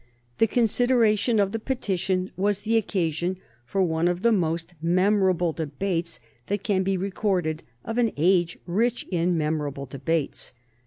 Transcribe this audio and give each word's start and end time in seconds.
The 0.39 0.47
consideration 0.47 1.39
of 1.39 1.51
the 1.51 1.59
petition 1.59 2.31
was 2.35 2.61
the 2.61 2.75
occasion 2.75 3.37
for 3.67 3.83
one 3.83 4.07
of 4.07 4.23
the 4.23 4.31
most 4.31 4.73
memorable 4.81 5.53
debates 5.53 6.19
that 6.47 6.63
can 6.63 6.81
be 6.81 6.97
recorded 6.97 7.61
of 7.85 7.99
an 7.99 8.11
age 8.17 8.57
rich 8.65 9.05
in 9.11 9.37
memorable 9.37 9.85
debates. 9.85 10.53